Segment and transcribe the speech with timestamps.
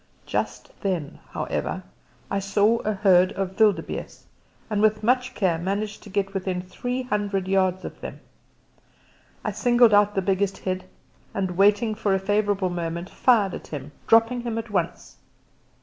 [0.25, 1.83] Just then, however,
[2.31, 4.23] I saw a herd of wildebeeste,
[4.67, 8.19] and with much care managed to get within three hundred yards of them.
[9.45, 10.85] I singled out the biggest head
[11.35, 15.17] and waiting for a favourable moment, fired at him, dropping him at once.